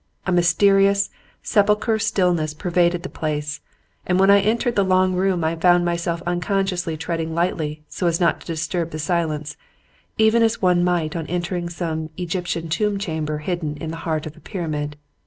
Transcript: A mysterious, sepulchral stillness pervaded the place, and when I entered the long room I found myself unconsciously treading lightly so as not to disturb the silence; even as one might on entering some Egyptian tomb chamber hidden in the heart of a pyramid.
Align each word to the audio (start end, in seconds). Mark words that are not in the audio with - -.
A 0.25 0.31
mysterious, 0.31 1.11
sepulchral 1.43 1.99
stillness 1.99 2.55
pervaded 2.55 3.03
the 3.03 3.07
place, 3.09 3.59
and 4.03 4.19
when 4.19 4.31
I 4.31 4.39
entered 4.39 4.75
the 4.75 4.83
long 4.83 5.13
room 5.13 5.43
I 5.43 5.55
found 5.55 5.85
myself 5.85 6.23
unconsciously 6.25 6.97
treading 6.97 7.35
lightly 7.35 7.83
so 7.87 8.07
as 8.07 8.19
not 8.19 8.39
to 8.41 8.47
disturb 8.47 8.89
the 8.89 8.97
silence; 8.97 9.57
even 10.17 10.41
as 10.41 10.59
one 10.59 10.83
might 10.83 11.15
on 11.15 11.27
entering 11.27 11.69
some 11.69 12.09
Egyptian 12.17 12.67
tomb 12.67 12.97
chamber 12.97 13.37
hidden 13.37 13.77
in 13.77 13.91
the 13.91 13.97
heart 14.01 14.25
of 14.25 14.35
a 14.35 14.39
pyramid. 14.39 14.97